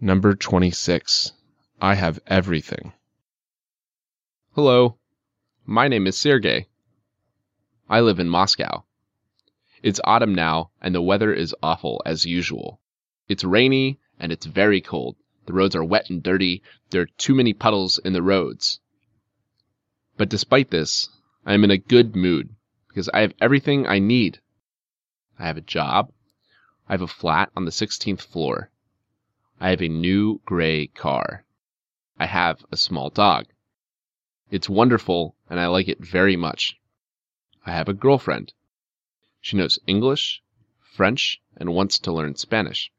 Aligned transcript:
Number 0.00 0.36
26. 0.36 1.32
I 1.80 1.96
have 1.96 2.20
everything. 2.28 2.92
Hello. 4.54 4.96
My 5.66 5.88
name 5.88 6.06
is 6.06 6.16
Sergey. 6.16 6.68
I 7.90 7.98
live 7.98 8.20
in 8.20 8.28
Moscow. 8.28 8.84
It's 9.82 10.00
autumn 10.04 10.36
now, 10.36 10.70
and 10.80 10.94
the 10.94 11.02
weather 11.02 11.34
is 11.34 11.52
awful 11.64 12.00
as 12.06 12.24
usual. 12.24 12.80
It's 13.28 13.42
rainy 13.42 13.98
and 14.20 14.30
it's 14.30 14.46
very 14.46 14.80
cold. 14.80 15.16
The 15.46 15.52
roads 15.52 15.74
are 15.74 15.82
wet 15.82 16.08
and 16.10 16.22
dirty. 16.22 16.62
There 16.90 17.02
are 17.02 17.08
too 17.18 17.34
many 17.34 17.52
puddles 17.52 17.98
in 17.98 18.12
the 18.12 18.22
roads. 18.22 18.78
But 20.16 20.28
despite 20.28 20.70
this, 20.70 21.08
I 21.44 21.54
am 21.54 21.64
in 21.64 21.72
a 21.72 21.76
good 21.76 22.14
mood 22.14 22.50
because 22.86 23.08
I 23.08 23.22
have 23.22 23.34
everything 23.40 23.84
I 23.88 23.98
need. 23.98 24.38
I 25.40 25.46
have 25.46 25.56
a 25.56 25.60
job. 25.60 26.12
I 26.88 26.92
have 26.92 27.02
a 27.02 27.08
flat 27.08 27.50
on 27.56 27.64
the 27.64 27.72
16th 27.72 28.20
floor. 28.20 28.70
I 29.60 29.70
have 29.70 29.82
a 29.82 29.88
new 29.88 30.40
gray 30.44 30.86
car. 30.86 31.44
I 32.16 32.26
have 32.26 32.64
a 32.70 32.76
small 32.76 33.10
dog. 33.10 33.46
It's 34.50 34.68
wonderful 34.68 35.34
and 35.50 35.58
I 35.58 35.66
like 35.66 35.88
it 35.88 35.98
very 35.98 36.36
much. 36.36 36.78
I 37.66 37.72
have 37.72 37.88
a 37.88 37.94
girlfriend. 37.94 38.52
She 39.40 39.56
knows 39.56 39.78
English, 39.86 40.42
French, 40.80 41.40
and 41.56 41.74
wants 41.74 41.98
to 41.98 42.12
learn 42.12 42.36
Spanish. 42.36 42.92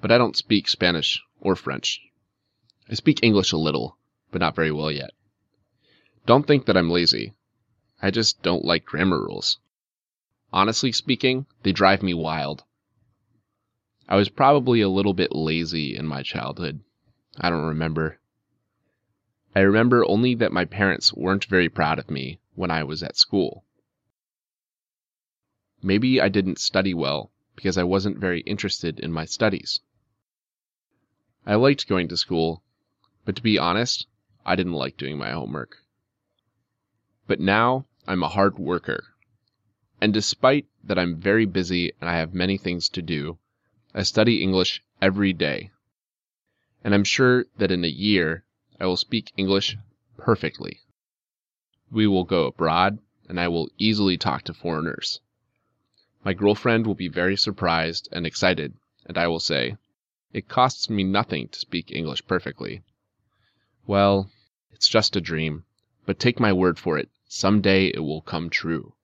But 0.00 0.12
I 0.12 0.18
don't 0.18 0.36
speak 0.36 0.68
Spanish 0.68 1.22
or 1.40 1.56
French. 1.56 2.00
I 2.88 2.94
speak 2.94 3.20
English 3.22 3.52
a 3.52 3.56
little, 3.56 3.96
but 4.30 4.40
not 4.40 4.54
very 4.54 4.70
well 4.70 4.92
yet. 4.92 5.12
Don't 6.26 6.46
think 6.46 6.66
that 6.66 6.76
I'm 6.76 6.90
lazy. 6.90 7.32
I 8.02 8.10
just 8.10 8.42
don't 8.42 8.64
like 8.64 8.84
grammar 8.84 9.18
rules. 9.18 9.58
Honestly 10.52 10.92
speaking, 10.92 11.46
they 11.62 11.72
drive 11.72 12.02
me 12.02 12.12
wild. 12.12 12.64
I 14.10 14.16
was 14.16 14.30
probably 14.30 14.80
a 14.80 14.88
little 14.88 15.12
bit 15.12 15.32
lazy 15.32 15.94
in 15.94 16.06
my 16.06 16.22
childhood. 16.22 16.80
I 17.38 17.50
don't 17.50 17.66
remember. 17.66 18.18
I 19.54 19.60
remember 19.60 20.02
only 20.06 20.34
that 20.36 20.50
my 20.50 20.64
parents 20.64 21.12
weren't 21.12 21.44
very 21.44 21.68
proud 21.68 21.98
of 21.98 22.10
me 22.10 22.40
when 22.54 22.70
I 22.70 22.84
was 22.84 23.02
at 23.02 23.18
school. 23.18 23.66
Maybe 25.82 26.22
I 26.22 26.30
didn't 26.30 26.58
study 26.58 26.94
well 26.94 27.32
because 27.54 27.76
I 27.76 27.84
wasn't 27.84 28.18
very 28.18 28.40
interested 28.40 28.98
in 28.98 29.12
my 29.12 29.26
studies. 29.26 29.80
I 31.44 31.56
liked 31.56 31.86
going 31.86 32.08
to 32.08 32.16
school, 32.16 32.62
but 33.26 33.36
to 33.36 33.42
be 33.42 33.58
honest, 33.58 34.06
I 34.46 34.56
didn't 34.56 34.72
like 34.72 34.96
doing 34.96 35.18
my 35.18 35.32
homework. 35.32 35.76
But 37.26 37.40
now 37.40 37.84
I'm 38.06 38.22
a 38.22 38.28
hard 38.28 38.58
worker. 38.58 39.04
And 40.00 40.14
despite 40.14 40.66
that 40.82 40.98
I'm 40.98 41.20
very 41.20 41.44
busy 41.44 41.92
and 42.00 42.08
I 42.08 42.16
have 42.16 42.32
many 42.32 42.56
things 42.56 42.88
to 42.90 43.02
do, 43.02 43.38
I 43.94 44.02
study 44.02 44.42
English 44.42 44.82
every 45.00 45.32
day. 45.32 45.70
And 46.84 46.94
I'm 46.94 47.04
sure 47.04 47.46
that 47.56 47.70
in 47.70 47.84
a 47.84 47.88
year 47.88 48.44
I 48.78 48.86
will 48.86 48.98
speak 48.98 49.32
English 49.36 49.76
perfectly. 50.16 50.80
We 51.90 52.06
will 52.06 52.24
go 52.24 52.46
abroad 52.46 52.98
and 53.28 53.40
I 53.40 53.48
will 53.48 53.70
easily 53.78 54.18
talk 54.18 54.42
to 54.44 54.54
foreigners. 54.54 55.20
My 56.22 56.34
girlfriend 56.34 56.86
will 56.86 56.94
be 56.94 57.08
very 57.08 57.36
surprised 57.36 58.08
and 58.12 58.26
excited, 58.26 58.74
and 59.06 59.16
I 59.16 59.26
will 59.28 59.40
say, 59.40 59.76
It 60.32 60.48
costs 60.48 60.90
me 60.90 61.02
nothing 61.04 61.48
to 61.48 61.58
speak 61.58 61.90
English 61.90 62.26
perfectly. 62.26 62.82
Well, 63.86 64.30
it's 64.70 64.88
just 64.88 65.16
a 65.16 65.20
dream, 65.20 65.64
but 66.04 66.18
take 66.18 66.38
my 66.38 66.52
word 66.52 66.78
for 66.78 66.98
it, 66.98 67.08
some 67.26 67.62
day 67.62 67.88
it 67.88 68.00
will 68.00 68.20
come 68.20 68.50
true. 68.50 68.94